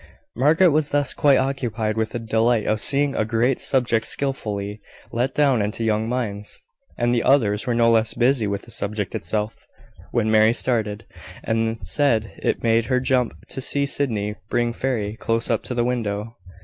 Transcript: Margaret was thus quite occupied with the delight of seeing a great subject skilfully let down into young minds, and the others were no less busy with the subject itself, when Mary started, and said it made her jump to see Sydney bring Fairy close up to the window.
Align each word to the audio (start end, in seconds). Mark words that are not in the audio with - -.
Margaret 0.35 0.71
was 0.71 0.89
thus 0.89 1.13
quite 1.13 1.37
occupied 1.37 1.95
with 1.95 2.09
the 2.09 2.17
delight 2.17 2.65
of 2.65 2.81
seeing 2.81 3.15
a 3.15 3.23
great 3.23 3.59
subject 3.59 4.07
skilfully 4.07 4.79
let 5.11 5.35
down 5.35 5.61
into 5.61 5.83
young 5.83 6.09
minds, 6.09 6.59
and 6.97 7.13
the 7.13 7.21
others 7.21 7.67
were 7.67 7.75
no 7.75 7.87
less 7.87 8.15
busy 8.15 8.47
with 8.47 8.63
the 8.63 8.71
subject 8.71 9.13
itself, 9.13 9.63
when 10.09 10.31
Mary 10.31 10.53
started, 10.53 11.05
and 11.43 11.77
said 11.85 12.31
it 12.41 12.63
made 12.63 12.85
her 12.85 12.99
jump 12.99 13.35
to 13.49 13.61
see 13.61 13.85
Sydney 13.85 14.37
bring 14.49 14.73
Fairy 14.73 15.15
close 15.15 15.51
up 15.51 15.61
to 15.65 15.75
the 15.75 15.83
window. 15.85 16.35